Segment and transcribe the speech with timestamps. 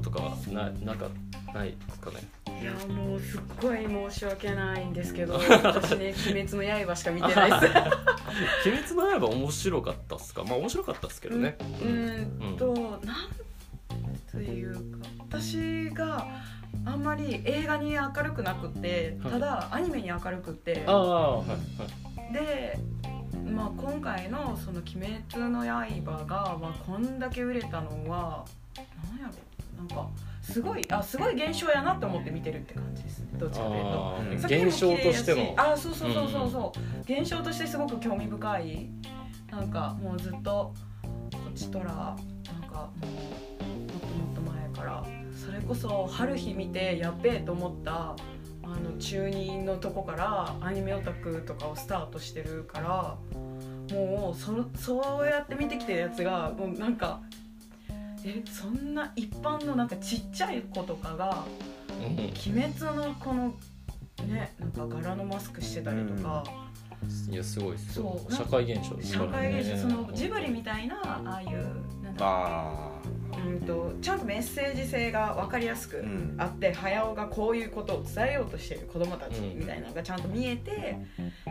[0.00, 1.06] こととかはななんか
[1.54, 2.16] ないですかね？
[2.60, 5.34] いやもうすっごい申し訳ないんですけど
[5.64, 7.74] 私ね「鬼滅の刃」しか見てないです。
[8.68, 10.44] 鬼滅の刃面白かったっすか？
[10.44, 11.56] まあ面白かったっすけどね。
[11.60, 13.16] うーんと、なん
[14.30, 16.26] というか私が
[16.84, 19.32] あんまり映画に明るくなくってはい。
[19.32, 20.84] ただアニメに明るくって。
[20.86, 22.32] ああはいはい。
[22.32, 22.78] で、
[23.50, 24.90] まあ、今回の「その鬼
[25.32, 28.44] 滅の刃が」まあ、こんだけ売れたのは
[29.10, 29.32] なんやろ
[29.80, 30.08] なんか
[30.42, 33.26] すごいあすごい現象やなと思って見てるって感じです。
[33.34, 34.46] どっちかというと。
[34.46, 38.90] 現象としてのあそうそうそうそうそう、現象としてすごく興味深い。
[39.50, 45.04] なんかもうずっとこっちとらなんかもっともっと前から。
[45.40, 48.14] それこそ春日見てやっべえと思った
[48.62, 53.16] あの中2のとこからアニメオタクとかをスタートしてるから
[53.96, 57.22] もうそそうやって見てきてるやつがもうなんか
[58.24, 61.44] えそんな一般のなんかちっちゃい子とかが
[62.00, 62.06] うん。
[62.06, 63.54] 鬼滅のこの
[64.26, 66.44] ねなんか柄のマスクしてたりとか、
[67.30, 68.20] いやすごいっすよ。
[68.28, 69.62] そう社会現象です社からね。
[69.62, 71.48] 会現象そのジブリみたいなああいう
[72.02, 72.89] なんだあ
[73.46, 76.04] うんとちゃんとメッセージ性が分かりやすく
[76.38, 80.98] あって早尾がこういうことを伝えようとしている子供たちうんみたいなのがちゃんと見えて、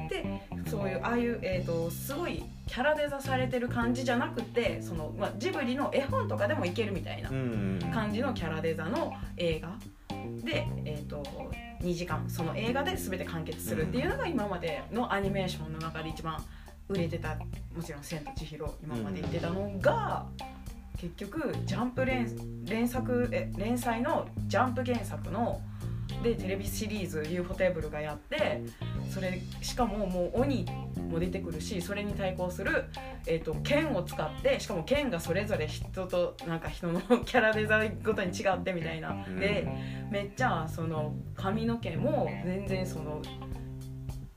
[0.10, 7.80] でそういうああいう、えー、とすごいキャラデザされてる感じじゃなくてその、まあ、ジブリの絵本とかでもいけるみたいなうん。
[7.94, 9.70] 感じのキャラデザの映画。
[10.44, 11.24] で、えー、と
[11.82, 16.44] 2時間その映画で全て完結するっていうのが今までのアニメーションの中で一番
[16.90, 17.38] 売れてた
[17.76, 20.26] もちろん「千と千尋」今まで言ってたのが、
[21.00, 22.28] 結局ジャンプ連
[22.66, 25.62] 連作え連載のジャンプ原作の
[26.22, 28.62] でテレビシリーズ UFO テーブルがやって
[29.10, 30.66] それしかももう鬼
[31.10, 32.86] も出てくるしそれに対抗する、
[33.26, 39.40] えー、と剣を使ってしかも剣がそれぞれ人となんか人のキャラデザごとに違ってみたいな、うん。
[39.40, 39.68] で
[40.12, 43.22] めっちゃその髪の毛も全然その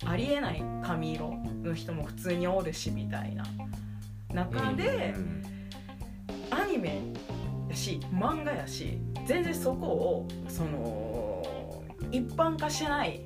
[0.05, 3.45] ありえない髪色の人も普通におるしみたいな。
[4.33, 5.15] 中で。
[5.17, 5.43] うん。
[5.47, 5.52] ア
[6.73, 7.03] ニメ
[7.69, 11.43] やし漫画やし全然そこをその
[12.11, 13.21] 一般化してない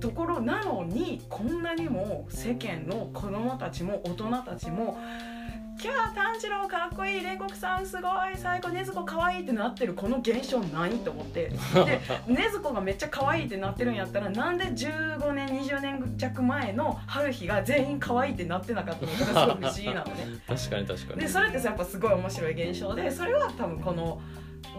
[0.00, 4.98] ところなのにこんなにも世間の子供たちも大人たちも
[5.78, 7.20] 「キャー炭治郎かっこいい。
[7.20, 8.36] 煉獄さんすごい。
[8.36, 8.68] 最高。
[8.68, 11.50] 禰豆子かわいい」ってなってるこの現象何と思って。
[11.72, 20.26] で禰豆子がめっちゃ可愛いってなってるんやったらなんで15年20年弱前の春日が全員可愛いってなってなかったのかがすごい不思議なのね。
[20.48, 21.20] 確かに確かに。
[21.20, 24.20] でそれってやっぱすごい面白い現象でそれは多分この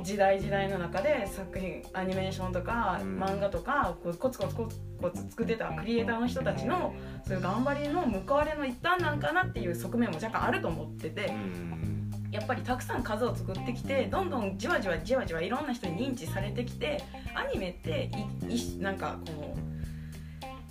[0.04, 3.20] 時代時代の中で作品アニメーションとかうん。
[3.22, 6.94] 漫画とかこうコツコツコツコツ作ってたクリエイターの人たちの
[7.26, 12.12] そういう頑張りの報われの一端なんかなっていう側面も若干あると思っててうん。
[12.32, 18.12] やっぱりたくさん数を作ってきてどんどんじわじわじわじわいろんな人に認知されてきてアニメって
[18.48, 19.58] いいなんかこの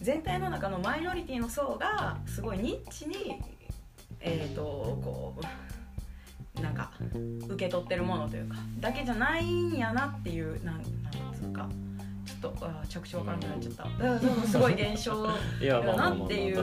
[0.00, 3.42] 全体の中のマイノリティの層がすごいニッチに
[4.20, 5.42] えー、とこう
[6.62, 6.90] なんか
[7.48, 10.82] 受け取ってるものというかだけじゃないんやなっていうなんなん
[11.34, 11.68] つうか
[12.26, 14.04] ちょっとあー着地わからなくなっちゃった。
[14.04, 15.26] だかすごい現象
[15.62, 16.62] いやまあまだなっていう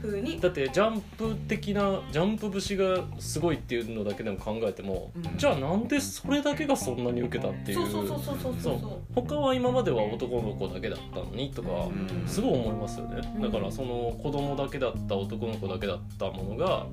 [0.00, 0.40] ふうに。
[0.40, 5.36] だってジャンプ的なジャンプ節がすごいっていうのだけでも考えても、うん。
[5.36, 7.86] じゃあなんでそれだけがそんなに受けたっていう？
[7.86, 9.14] そうそうそうそうそうそうそう。
[9.14, 12.26] 他は今までは男の子だけだったのにとか、うん。
[12.26, 13.20] すごい思いますよね。
[13.36, 16.86] うんだからその子供だけだった男の子だけだったものが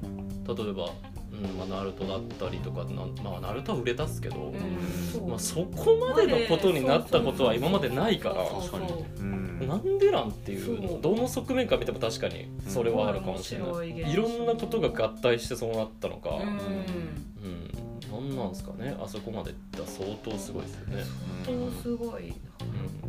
[0.45, 0.89] 例えば、
[1.33, 1.57] うん。
[1.57, 5.29] まあ、ナルトだったりとかなまあナルトは売れたっすけど、うん。
[5.29, 9.23] まあ、そこまでのことになったことは今までないからそうそうそうう。
[9.23, 9.67] ん。
[9.67, 10.75] なんでなんっていそう。
[10.75, 17.62] うどの側面から見ても確かにそれはあるかもしれない、いろんなことが合体してそうなったのか、うん
[18.17, 18.95] うん、なんなんですかね。
[19.01, 21.03] あそこまでいったら相当すごいですよね、
[21.45, 22.33] 相当すごい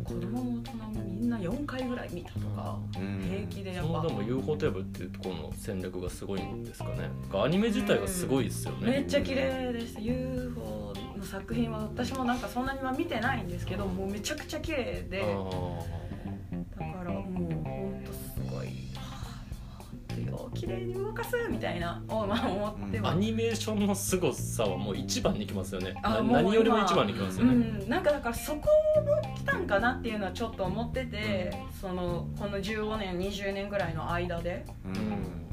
[0.03, 3.21] 子供も大人もみんな4回ぐらい見たとかうん。
[3.21, 3.93] 平気でやっぱ。
[3.93, 7.09] そのでも UFO テーブルっていうところの戦略がすごいんですかね。
[7.33, 9.99] アニメ自体がすごいですよね、めっちゃ綺麗でした。
[9.99, 15.21] UFO の作品は私もなんかそんなには見てないんですけどもうめちゃくちゃ綺麗で。
[15.23, 16.05] あ
[16.77, 17.64] だからもう
[20.55, 23.11] 綺麗に動かすみたいなをまあ思っては。
[23.11, 25.93] ーアニメーションの凄さはもう一番にきますよね。
[26.01, 28.61] 何よりも一番にきますようね、ん、なんかだからそこ
[29.05, 34.65] も来たんかなっていうのはちょっと思っててそのこの15年20年ぐらいの間で。
[34.85, 35.45] うん。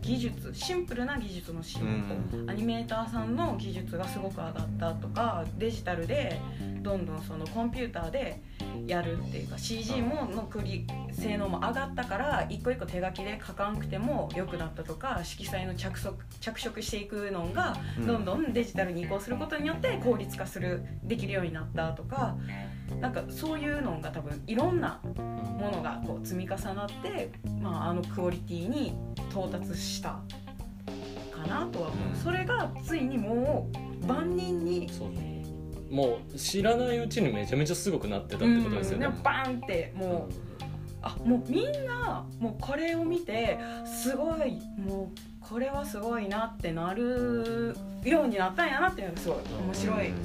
[0.00, 6.40] 技術シンプルな技術の進歩、アニメーターさんの技術がすごく上がったとかデジタルで
[6.82, 8.42] どんどんそのコンピューターで
[8.86, 18.06] やるっていうか CG ものクリ性能も上がったから一個一個手書きで書かんくても良くなったとか色彩の着色着色していくのがうん。
[18.06, 22.36] どんどんデジタルに移行することによって効率化するできるようになったとか
[23.00, 27.30] なんかそういうのが多分いろんなものがこう積み重なって、
[27.60, 28.94] まあ、あのクオリティに
[29.30, 30.20] 到達した
[31.30, 32.16] かなとは思う、うん。
[32.16, 33.70] それがついにも
[34.02, 35.08] う万人にそう
[35.92, 39.22] もう知らないうちにめちゃめちゃすごくなってたってことですよね、うん。
[39.22, 40.34] バーンってもう
[41.02, 50.08] あもうみんなもうこれを見てすごいもうこれはすごいなってなるようになったんやなっていうのがすごい面白い。
[50.08, 50.16] うん。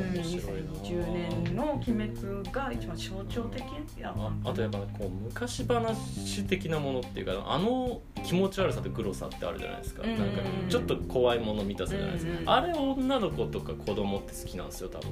[0.00, 0.62] うん、面白い。
[0.62, 2.12] な2010年の「鬼滅」
[2.50, 3.62] が一番象徴的
[3.98, 10.18] やなああとやっぱこう昔話的なものっていうかあの気持ち悪さとグロさってあるじゃないですか、うん。
[10.18, 15.10] なんかちょっと怖いもの見たさじゃないですか、うんあれ女の子とか子供って好きなんですよ多分。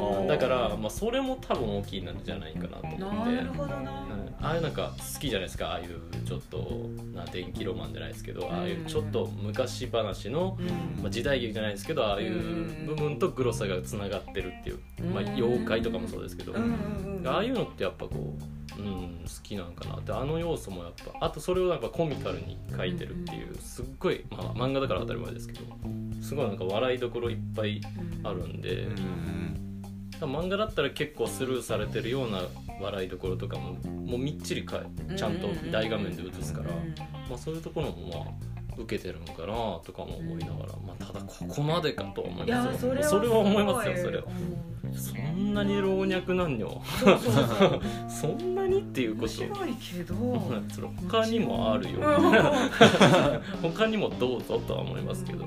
[0.00, 3.32] うんうんだから、まあ、それも多分大きいんじゃないかなと思って。
[3.32, 5.68] なるほどな、うんああいうなんか好きじゃないですか。
[5.68, 6.58] ああいうちょっと
[7.14, 11.02] な電気ロマンじゃないですけどああいうちょっと昔話の、うん。
[11.02, 14.78] まあ、時代劇じゃないですけどああいう部分とグロさがつながってるっていう、
[15.12, 16.54] まあ、妖怪とかもそうですけど、
[17.26, 18.34] ああいうのってやっぱこ
[18.78, 20.12] う、うん、好きなんかなって。
[20.12, 25.60] あの要素もやっぱあとそれをやっぱコミカルに描いてるっていうすっごい、まあ、漫画だから当たり前ですけど
[26.22, 27.80] すごいなんか笑いどころいっぱい
[28.22, 28.88] あるんで、
[30.20, 32.42] 漫画だったら結構スルーされてるような
[32.80, 36.70] 笑いどころとかももうみっちりかいちゃんと大画面で映すから、
[37.28, 42.90] まあ、そういうところもまあ受けてるのかなとかも思いながら、まあ、ただここまでかとは思いますよ。
[42.90, 44.24] それはそれは思いますよごそれは。
[44.84, 44.94] うん。
[44.94, 46.82] そんなに老若男女
[48.08, 49.44] そんなにっていうこと。
[49.44, 50.14] 面白いけど。
[50.72, 52.00] それ他にもあるよ。
[52.00, 53.70] うん。
[53.70, 55.46] 他にもどうぞとは思いますけど、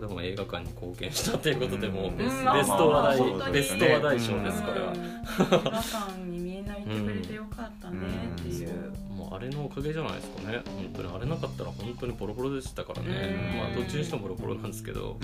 [0.00, 4.64] はでも映画館に貢献したということでもうベス,、ト話題、ベスト話題賞です、うん。
[4.64, 4.92] これは。
[4.94, 4.98] 映
[5.38, 7.96] 画館にみんな行ってくれてよかったね
[8.36, 10.62] っていう、もうあれのおかげじゃないですかね。
[10.66, 13.08] 本当にあれなかったら本当にボロボロでしたからね、
[13.52, 13.58] うん。
[13.58, 15.18] まあどっちにしてもボロボロなんですけど。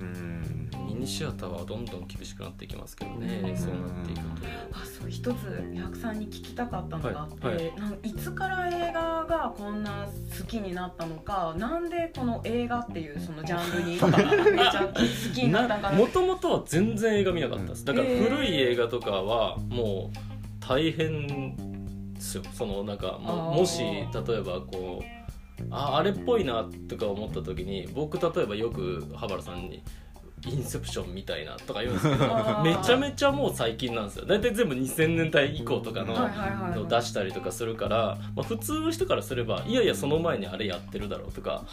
[0.00, 0.70] うん
[1.00, 3.56] ミニシアターはどんどん厳しくなっていきますけどね、うん。
[3.56, 4.26] そうなっていくと。
[4.72, 7.76] あそう一つ百さんに聞きたかったのがあって、はいはい。
[7.76, 10.06] なんかいつから映画がこんな
[10.38, 17.84] 好きになったのかなんでこの映画っていうそのジャンルにめちゃ好きになったんかなもともとは全然映画見なかったです。
[17.86, 20.18] だから古い映画とかはもう
[20.60, 22.42] 大変ですよ。
[22.52, 24.06] そのなんかももし例え
[24.42, 29.82] ばこうああれっぽいなとか思った時に僕例えばよく羽原さんに
[30.46, 34.24] 「インセプションみたいな」とか言うんですけどめちゃめちゃもう最近なんですよ。
[34.26, 41.64] 大体全部2000年代以降とかのの出したりとかするから、まあ、普通の人からすればいやいやその前にあれやってるだろうとか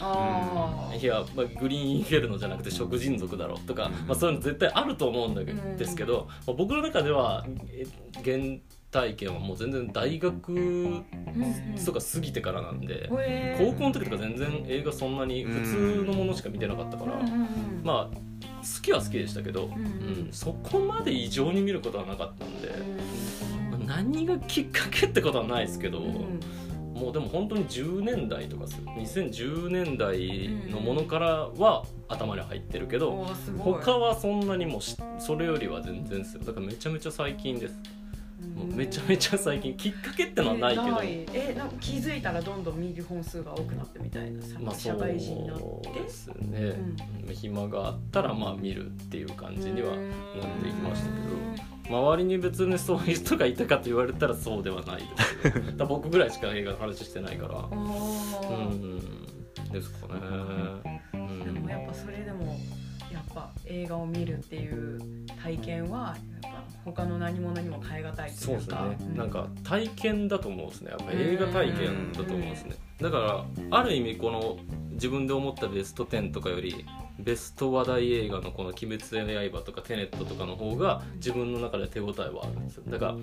[0.99, 7.85] いや、まあ、グリーンインフェルノじゃなくて食人族だろうとか、まあ、そういうの絶対あると思うんだけうんですけど、まあ、僕の中ではえ
[8.23, 8.37] 原
[8.89, 11.03] 体験はもう全然大学
[11.85, 13.09] とか過ぎてからなんで、
[13.57, 17.19] 高校の時とか全然映画そんなに普通のものしか見てなかったから、
[17.83, 18.17] まあ
[18.57, 19.71] 好きは好きでしたけど、ん。
[19.71, 22.73] うんそこまで異常に見ることはなかったんで、
[23.85, 25.99] 何がきっかけってことはないですけど。
[25.99, 26.39] うん。
[26.97, 33.27] もうでも本当に10年代とかする2010年代のものからは頭に入ってるけど、
[33.59, 36.41] 他はそんなにもしそれよりは全然ですよ。
[36.43, 37.75] だからめちゃめちゃ最近です
[38.55, 44.41] もうめちゃめちゃ最近きっかけってのはないけど、ええなんか気づいたらどんどん見る本数が多くなってみたいな
[44.73, 45.63] 社会人になって。
[45.89, 46.75] うですね、
[47.33, 49.99] 暇があったらまあ見るっていう感じにはなっ
[50.61, 51.77] ていきましたけど。
[51.89, 55.03] 周りに別にそういう人がいたかと言われたらそうではない
[55.41, 57.55] です僕ぐらいしか映画の話してないから。
[57.55, 59.37] おうーん。
[59.71, 60.19] ですかね、
[61.13, 61.53] うん。
[61.53, 62.57] でもやっぱそれでも
[63.11, 66.15] やっぱ映画を見るっていう体験は
[66.93, 68.75] 他の何物にも代え難いとそですね。
[68.75, 70.91] いううか、なんか体験だと思うんですね。
[70.91, 72.75] やっぱ映画体験だと思うんですね。
[73.01, 73.45] だから
[73.77, 74.57] ある意味この
[74.91, 76.85] 自分で思ったベスト10とかより
[77.19, 82.83] ベスト話題映画のこの「鬼滅の刃」とか「テネット」とかの方が自分の中で手応えはあるんですよ。
[82.87, 83.15] だから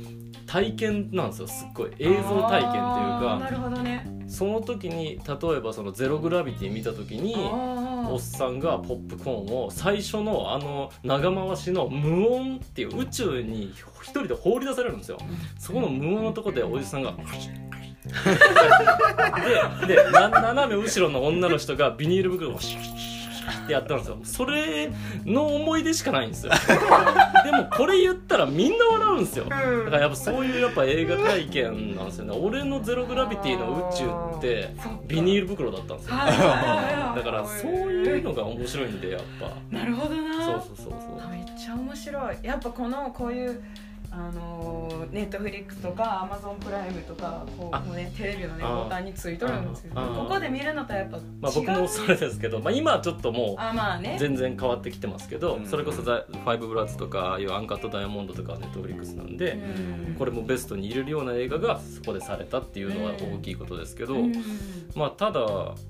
[0.47, 1.49] 体験なんですよ。
[1.49, 4.07] すっごい映像体験っていうあーなかるほどね。
[4.29, 15.19] その時に例えばその「ゼログラビティ」見た時にあおっさんがポップコーンを最初のあの長回しの無音っていう宇宙に一人で放り出されるんですよ。
[15.59, 17.15] そこの無音のとこでおじさんが
[19.87, 23.15] ででな斜め後ろの女の人がビニール袋をシュッ
[23.65, 24.19] ってやったんですよ。
[24.25, 24.91] それ
[25.25, 26.53] の思い出しかないんですよ。
[27.45, 29.45] でもこれ言ったらみんな笑うんですよ。
[29.45, 32.37] だからやっぱそういうやっぱ映画体験なんですよね。
[32.39, 34.05] 俺の「ゼログラビティ」の宇宙
[34.39, 34.71] って
[35.07, 36.17] ビニール袋だったんですよ。
[36.17, 36.27] だ
[37.23, 39.77] からそういうのが面白いんでやっぱ。
[39.77, 40.45] なるほどな。
[40.45, 41.31] そうそうそうそう。
[41.31, 42.37] めっちゃ面白い。
[42.43, 43.63] やっぱこのこういう
[44.17, 54.17] あのネットフリックスとかアマゾンプライムとかこうもう、ね、テレビのねあボタンについとるんですよああここで見るのとやっぱ違う、まあ僕もそれですけど、まあ、今はちょっともうあまあね。
[54.19, 55.67] 全然変わってきてますけど、うん。
[55.67, 60.15] それこそザ「ファイブブラッツ」とかああいう「アンカット・ダイヤモンド」とかはネットフリックスなんで、うん。
[60.15, 64.33] これもベストに入れるような映画がそこでされたっていうのは大きいことですけど、うん。
[64.95, 65.41] まあただ、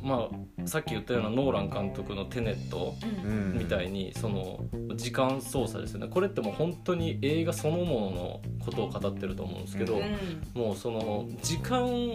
[0.02, 0.28] ま
[0.62, 3.58] あ、さっき言ったようなノーラン監督の「テネット」うん。
[3.58, 4.64] みたいにその
[4.96, 6.08] 時間操作ですよね。
[6.08, 10.14] これってもう本当に映画そのもののことを語ってると思うんですけど、うん
[10.54, 12.14] もうその時間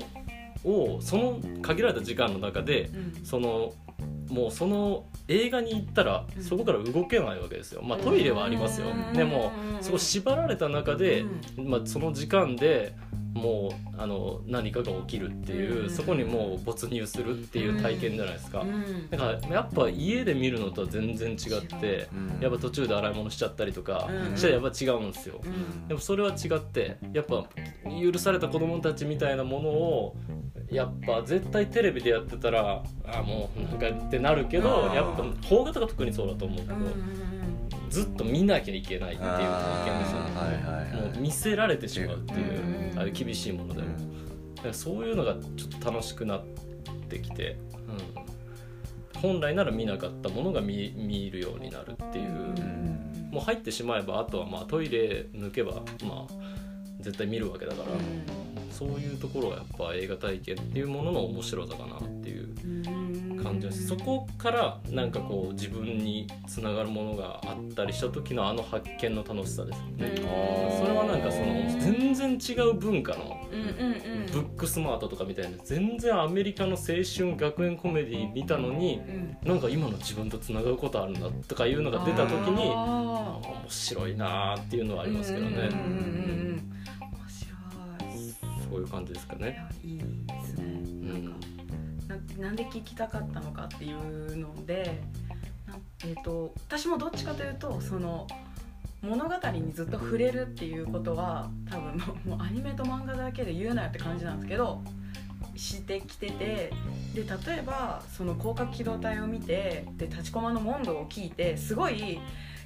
[0.65, 3.25] をその限られた時間の中でうん。
[3.25, 3.73] その
[4.29, 6.43] もうその映画に行ったらうん。
[6.43, 7.81] そこから動けないわけですよ。
[7.83, 8.87] まあトイレはありますよ。
[8.87, 9.13] うん。
[9.13, 9.51] でも
[9.81, 11.25] そこ縛られた中で、
[11.57, 11.67] うん。
[11.67, 12.93] まあ、その時間で
[13.33, 15.89] もうあの何かが起きるっていう、うん。
[15.89, 19.09] そこにもう没入するっていう体験じゃないですか、うん。
[19.09, 22.39] だからやっぱ家で見るのとは全然違ってうん。
[22.41, 24.37] やっぱ途中で洗い物しちゃったりとかうん。
[24.37, 25.87] したらやっぱ違うんですよ、うん。
[25.87, 27.45] でもそれは違ってやっぱ
[28.01, 30.15] 許された子供たちみたいなものを
[30.71, 34.93] やっぱ絶対テレビでやってたらあもうなんかってなるけどうん。
[34.93, 37.28] やっぱ邦画とか特にそうだと思うけど、うんうん
[37.89, 39.39] ずっと見なきゃいけないっていう体
[39.85, 41.11] 験ですよね、はいはいはい。
[41.13, 42.99] もう見せられてしまうっていう、うん。
[42.99, 43.87] ああいう厳しいものでも、
[44.55, 46.43] だからそういうのがちょっと楽しくなっ
[47.09, 47.57] てきて、
[49.15, 53.29] うん、本来なら見なかったものが見見るようになるっていう、うん。
[53.31, 56.33] もう入ってしまえばあとはまあトイレ抜けばまあ
[56.99, 57.87] 絶対見るわけだから、
[58.79, 70.15] そういうところがやっぱ映画体験っていうものの面白さかなっていううん感じですそこからなんかこう自分につながるものがあったりした時のあの発見の楽しさですよね、うん。
[70.79, 71.45] それはなんかその
[71.79, 73.37] 全然違う文化の
[74.31, 79.01] ブックスマートとかみたいな全然アメリカの青春学園コメディ見たのに
[79.43, 79.49] うん。
[79.49, 85.69] なんか今の自分とつながることあるんだとかいうのが出た時に面白いなーっていうのはありますけどね、
[88.69, 89.67] そういう感じですかね。
[89.83, 90.65] いやいいですね
[91.01, 91.31] なんか、
[92.37, 95.01] ななんで聞きたかったのかっていうので
[95.67, 98.27] なえー、と私もどっちかというとその
[99.01, 104.81] 物語にずっと触れるっていうことは多分もうもうアニメと漫画だけで言うなよって感じなんですけど
[105.55, 106.71] してきてて
[107.13, 112.19] で例えばその広角機動隊を見てで立ちこまの問答を聞いてすごいい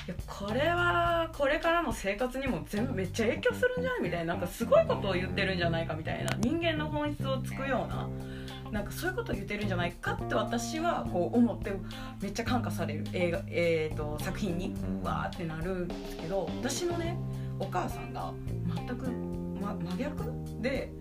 [0.08, 4.02] やこれはこれからの生活にも全部めっちゃ影響するんじゃない？
[4.02, 8.10] みたいななんかすごいことを言ってるんじゃないかみたいな人間の本質をつくような
[8.72, 11.72] なんかそういうことを言ってるんじゃないかって私はこう思って
[12.22, 17.18] めっちゃ感化される映画、えー、と作品にうんわーってなるんですけど私のね
[17.60, 18.34] お母さんが
[18.76, 19.10] 全く、
[19.62, 20.24] ま、真逆
[20.60, 20.92] で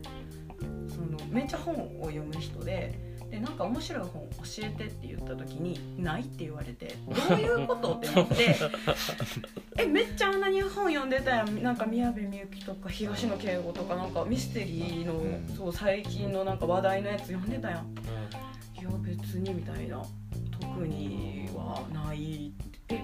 [0.89, 3.12] そのめっちゃ本を読む人で。
[3.33, 8.55] でなんか面白い本教えてって言った時に「ない」って言われて「どういうこと?」ってなって
[9.81, 15.49] 「えめっちゃあんなに本読んでたやんなんか宮部みゆきとか東野圭吾とかなんかミステリーの、うん。
[15.57, 17.87] そう最近のなんか話題のやつ読んでたやん」
[18.79, 20.03] いや別にみたいな
[20.75, 22.53] 特にはない
[22.89, 23.03] え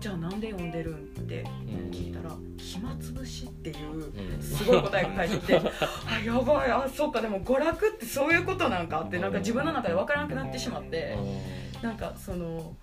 [0.00, 1.44] じゃあなんで読んでるんって
[1.90, 5.60] 聞いたら「暇つぶし」っていうすごい答えが返ってきて
[6.06, 11.16] あやばいあそうかでも娯楽ってそういうことなんかってなんか自分の中で分からなくなってしまって
[11.82, 12.76] なんかその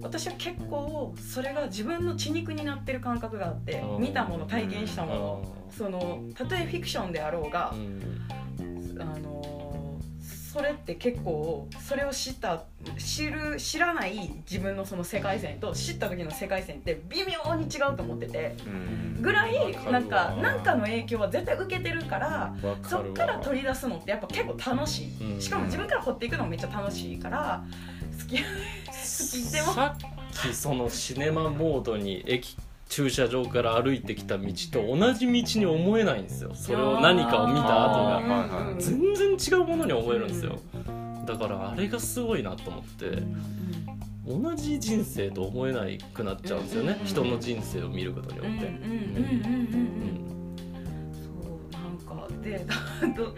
[0.00, 5.56] 私は結構それが自分の血肉になってる感覚があって見たもの体験したもの。
[5.68, 9.42] そのたとえフィクションであろうがあの
[10.56, 12.62] それって結構それを知った
[12.96, 19.18] 知る知らない自分のその世界線と知った時の世界線って微妙に違うと思っててうん。
[19.20, 25.40] ぐらいなんかなんかの影響は絶対受けてるからそっから取り出すのってやっぱ結構楽しい、うん。
[25.40, 27.62] しかも自分から掘っていくのもめっちゃ楽しいから
[28.18, 29.74] 好き好きでも。
[29.74, 32.56] さっきそのシネマモードに駅
[32.88, 36.52] 駐車場から歩いてきた道と同じ道に思えないんですよ。
[36.54, 38.74] それを何かを見た後が。
[38.78, 40.58] 全然違うものに思えるんですよ。
[41.26, 43.06] だからあれがすごいなと思って。
[43.06, 44.42] うん。
[44.42, 46.96] 同じ人生と思えなくなっちゃうんですよね。
[47.00, 48.72] うん人の人生を見ることによって。
[51.22, 52.66] そうなんかで
[53.16, 53.34] ど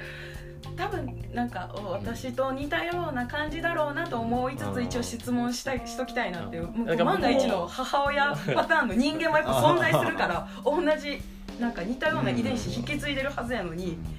[0.78, 6.60] 多分なんかお私と似たような感じだろうなと思いつつ一応質問したいしときたいなって
[7.04, 11.20] 万が一の母親パターンの人間もやっぱ存在するから 同じ
[11.58, 14.17] なんか似たような遺伝子引き継いでるはずやのにうん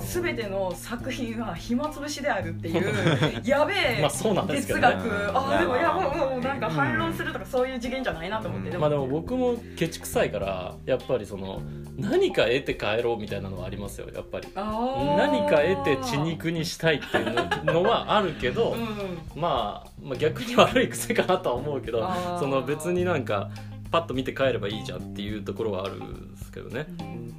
[0.00, 4.94] 全ての作品は暇つぶしであるっていう やべえまあそうなんですけ哲どね。
[4.96, 5.36] 学。
[5.36, 11.60] あーでもいやもうなんか反論するとかそういう次元じゃないなと思って、まあでも僕もケチくさいからやっぱりその
[11.96, 14.48] 何か得て帰ろうみたいなのはありますよやっぱり。
[14.54, 23.50] 何か得て血肉にしたいっていうののはあるけど、うんまあ、まあ逆に悪い癖かなとは思うけどその別になんか
[23.90, 26.86] パッと見て帰ればいいじゃんっていうところはあるんですけどね。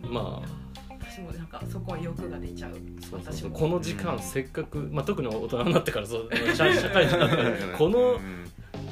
[0.04, 0.14] うん。
[0.14, 0.81] まあ
[1.12, 2.72] 私もなんかそこは欲が出ちゃう。
[3.02, 3.52] そうそうそう。
[3.52, 8.18] この時間せっかく、まあ、特に大人になってからそう社社会人になってからこの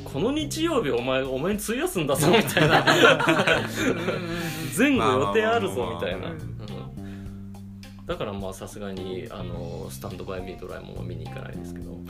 [0.03, 2.83] この日曜日お前お前に費やすんだぞみたいな。
[4.77, 6.27] 前後予定あるぞみたいな、
[8.09, 11.91] だからまあさすがにあのスタンドバイミードラえもんは見に行かないですけど。
[11.99, 12.09] もう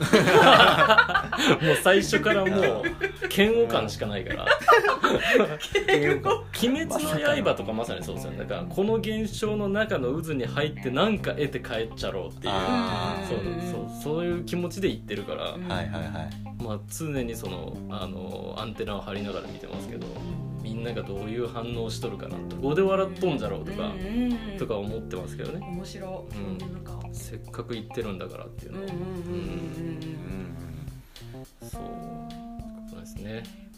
[1.82, 2.82] 最初からもう
[3.30, 4.46] 嫌悪感しかないから
[5.36, 8.38] 「鬼滅の刃」とかまさにそうですよね。
[8.38, 12.52] だからこの現象の中の渦に入って何か得て帰っちゃろうっていう。
[12.54, 13.38] あそう
[13.70, 16.62] そうそういう気持ちで言ってるから、はいはいはい。
[16.62, 20.06] まあ、常にそのあのアンテナを張りながら見てますけど
[20.62, 23.92] みんながどういう反応しとるかなとここで笑っとんじゃろうとか、
[24.58, 25.60] とか思ってますけどね。
[25.66, 27.14] 面白い、うん。
[27.14, 28.88] せっかく言ってるんだからっていうのは、
[31.62, 33.69] そうですね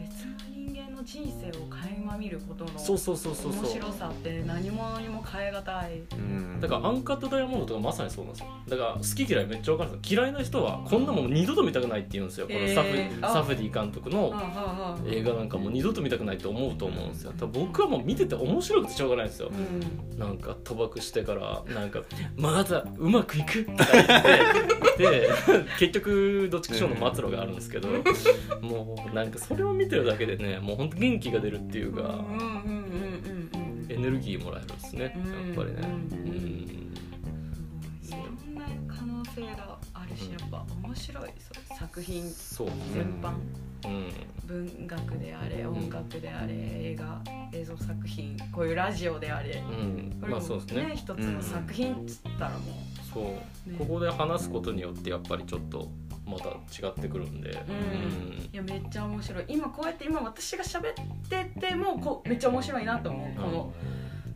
[0.00, 6.02] 別の人間の人生を垣間見ることのそうそうそうそう面白さって何者にも変え難い。
[6.12, 6.60] うん。
[6.60, 8.48] だからアンカットダイヤモンドとかまさにそうなんですよ。
[8.68, 10.22] だから好き嫌いめっちゃ分かるんですよ。
[10.22, 12.46] 嫌いな人はこんなもん二度と見たくないって言うんですよ。
[12.46, 14.32] このサフ,、へーあサフディ監督の
[15.06, 17.32] 映画なんかもう二度と見たくないと思うと思うんですよ。
[17.52, 19.50] 僕はもう見てて面白くてしょうがないんですよ。
[19.50, 20.18] うん。
[20.18, 22.00] なんか賭博してからなんか
[22.36, 24.80] 「まだうまくいく?」とか言って。
[25.00, 25.30] で
[25.78, 27.88] 結局どっちかしらの末路があるんですけど
[28.60, 35.80] もうなんかそれを見てるだけでねもう本当元気が出るっていうかうんうんうんうんうんエネルギーもらえるんですねやっぱりね。
[35.82, 36.90] うんうん
[38.02, 42.22] いろんな可能性があるしやっぱ面白いそう作品。
[42.92, 43.12] 全ね。
[43.22, 43.32] 般。
[43.86, 44.10] うん
[44.46, 49.52] 文学であれ音楽であれ映画映像作品こういうラジオであれ。
[49.52, 50.16] うん。
[50.20, 50.92] これもまあそうですね。
[50.96, 52.58] 一つの作品っつったらも
[53.14, 53.24] そう。
[53.70, 53.78] ね。
[53.78, 55.88] ここで話すことによってやっぱりちょっと
[56.30, 57.50] また違ってくるんで。
[57.50, 58.50] う、うん。
[58.52, 59.44] いやめっちゃ面白い。
[59.48, 60.94] 今こうやって今私が喋っ
[61.28, 63.40] ててもこうめっちゃ面白いなと思う。
[63.40, 63.72] この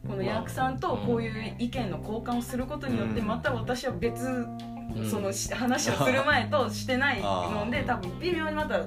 [0.07, 3.27] この役さんとこういう意見の交換をすることによってうん。
[3.27, 5.11] また私は別うん。
[5.11, 8.81] そのし話をする前としてないので 多分微妙にまた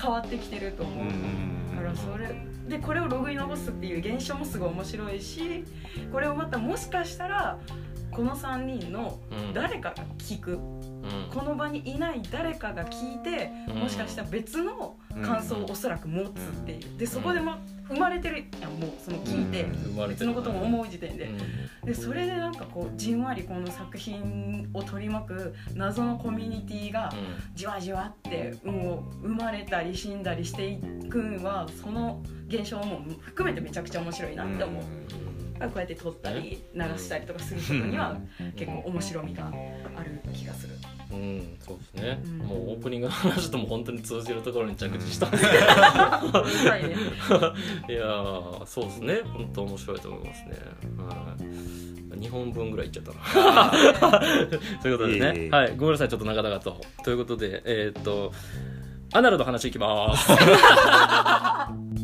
[0.00, 1.06] 変わってきてると思う。
[1.76, 2.34] だからそれ
[2.68, 5.64] でこれをログに残すっていう現象もすごい面白いし
[6.10, 7.58] これをまたもしかしたら
[8.14, 9.52] この3人のうん。
[9.52, 10.52] 誰かが聞く。
[10.52, 11.28] うん。
[11.32, 13.76] この場にいない誰かが聞いてうん。
[13.80, 16.30] もしかしたら別の感想をおそらく持つっ
[16.64, 16.98] ていう。
[16.98, 19.66] でそこで、ま、生まれてるやんもうその聞いて
[20.08, 21.26] 別のことも思う時点で。
[21.26, 21.86] うん。
[21.86, 27.12] でそれでなんかこうじんわりこの作品を取り巻く謎のコミュニティが
[27.54, 34.82] じわじわってもう生まれたり死んだりしていくんはその現象も含めてめちゃくちゃ面白いなって思う。
[35.66, 38.16] こうやって撮ったり流したりとかすることには
[38.56, 39.50] 結構面白みがあ
[40.02, 40.74] る気がする。
[41.10, 42.38] うん、うん、そうですね、うん。
[42.38, 45.50] もうオープニングの話とも本当に通じるところに着地したんですけ。
[45.50, 45.64] ど。
[47.92, 49.20] いやーそうですね。
[49.24, 50.56] 本当面白いと思いますね、
[50.98, 51.36] は
[52.16, 53.70] い、2本分ぐらいいっちゃったな。
[54.82, 56.80] ということでね、いえいえはい、ごめんなさいちょっと長々と。
[57.04, 58.32] ということでえーっと
[59.12, 60.32] アナルの話いきます